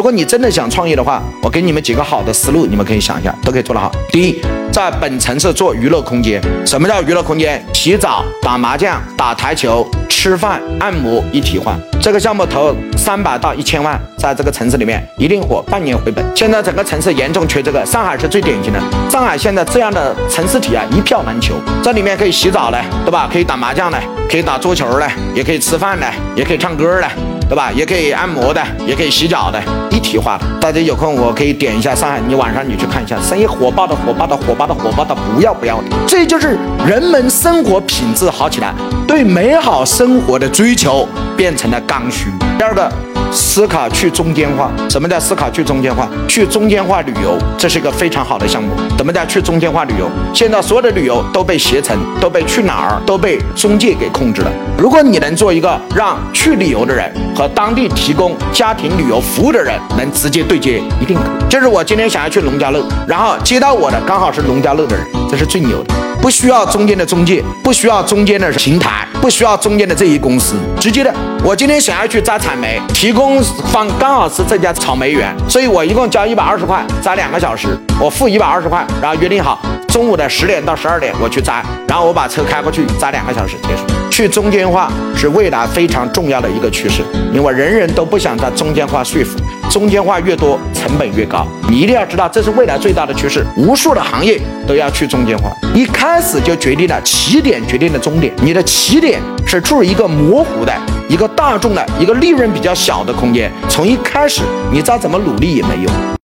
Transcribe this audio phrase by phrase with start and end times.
[0.00, 3.92] 如果你真的想创业的话，我给你们几个好的思路，你们可以想一下，都可以做得好。
[4.08, 4.40] 第一，
[4.72, 6.40] 在本城市做娱乐空间。
[6.64, 7.62] 什么叫娱乐空间？
[7.74, 11.76] 洗澡、打麻将、打台球、吃饭、按摩一体化。
[12.00, 16.24] 这个项目投三百到一千万，在这个城市里面一定火，半年回本。
[16.34, 18.80] 现在整个城市严重缺这个，上海是最典型的。
[19.10, 21.56] 上海现在这样的城市体啊，一票难求。
[21.82, 23.28] 这里面可以洗澡的，对吧？
[23.30, 27.06] 可以打麻将的，可以打桌球的，也可以吃饭的，也可以唱歌的。
[27.50, 27.72] 对吧？
[27.74, 29.60] 也可以按摩的，也可以洗脚的，
[29.90, 30.44] 一体化的。
[30.60, 35.88] 大家有空我可以点一下上海，你晚上你去看一下，生意火爆的，火爆的，火爆的，火爆的，不要不要的。
[36.06, 36.56] 这就是
[36.86, 38.72] 人们生活品质好起来，
[39.04, 42.26] 对美好生活的追求变成了刚需。
[42.56, 43.09] 第二个。
[43.32, 46.08] 思考去中间化，什么叫思考去中间化？
[46.26, 48.70] 去中间化旅游，这是一个非常好的项目。
[48.98, 50.08] 怎么叫去中间化旅游？
[50.34, 54.50] 现在所有的旅游都被携程、都被去哪儿、都被中介给控制了。
[54.76, 61.48] 如果你能做一个让去旅游的人和当地提供家庭旅游服务的人能直接对接，一定可以。
[61.48, 71.14] 就是我今天想要去农家乐，然后接到我的刚好是农家乐的人，这是最牛的，不需要中间的中介，不需要中间的平台，不需要中间的这一公司，直接的。
[71.44, 83.82] 我今天想要去摘草莓，提供方刚好是这家草莓园，所以我一共交一百二十块，摘两个小时，我付一百二十块，然后约定好中午的十点到十二点我去摘，然后我把车开过去摘两个小时结束。
[84.10, 89.38] 去中间化是未来非常重要的一个趋势，因为人人都不想在中间化说服，
[89.70, 100.72] 中间化越多成本越高，你一定要知道这是未来最大的趋势，无数的行业都要去中间化，一开始就决定了起点决定了终点，你的起点是处于一个模糊的。
[101.08, 106.19] 一个大众的一个利润比较小的空间，从一开始你再怎么努力也没用。